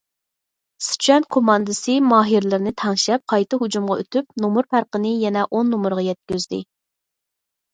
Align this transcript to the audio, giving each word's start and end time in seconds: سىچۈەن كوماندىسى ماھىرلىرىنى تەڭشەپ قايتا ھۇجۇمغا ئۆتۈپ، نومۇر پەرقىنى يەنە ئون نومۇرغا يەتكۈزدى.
سىچۈەن 0.83 1.25
كوماندىسى 1.35 1.97
ماھىرلىرىنى 2.13 2.73
تەڭشەپ 2.83 3.23
قايتا 3.33 3.59
ھۇجۇمغا 3.65 3.99
ئۆتۈپ، 4.05 4.33
نومۇر 4.47 4.71
پەرقىنى 4.77 5.13
يەنە 5.27 5.45
ئون 5.51 5.71
نومۇرغا 5.75 6.07
يەتكۈزدى. 6.09 6.63